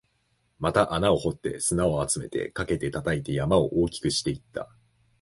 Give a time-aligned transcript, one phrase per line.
[0.57, 4.67] また穴を掘って、砂を集めて、かけて、叩いて、山を大きくしていった